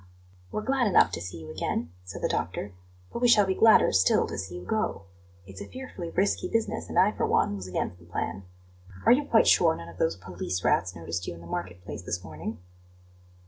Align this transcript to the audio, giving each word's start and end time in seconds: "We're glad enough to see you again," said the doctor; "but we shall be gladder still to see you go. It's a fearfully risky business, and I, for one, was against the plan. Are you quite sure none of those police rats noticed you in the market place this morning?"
"We're 0.51 0.63
glad 0.63 0.87
enough 0.87 1.11
to 1.11 1.21
see 1.21 1.37
you 1.37 1.51
again," 1.51 1.91
said 2.05 2.23
the 2.23 2.27
doctor; 2.27 2.73
"but 3.13 3.21
we 3.21 3.27
shall 3.27 3.45
be 3.45 3.53
gladder 3.53 3.91
still 3.91 4.25
to 4.25 4.35
see 4.39 4.55
you 4.55 4.65
go. 4.65 5.03
It's 5.45 5.61
a 5.61 5.67
fearfully 5.67 6.09
risky 6.09 6.47
business, 6.49 6.89
and 6.89 6.97
I, 6.97 7.11
for 7.11 7.27
one, 7.27 7.55
was 7.55 7.67
against 7.67 7.99
the 7.99 8.05
plan. 8.05 8.41
Are 9.05 9.11
you 9.11 9.25
quite 9.25 9.45
sure 9.45 9.75
none 9.75 9.89
of 9.89 9.99
those 9.99 10.15
police 10.15 10.63
rats 10.63 10.95
noticed 10.95 11.27
you 11.27 11.35
in 11.35 11.41
the 11.41 11.45
market 11.45 11.85
place 11.85 12.01
this 12.01 12.23
morning?" 12.23 12.57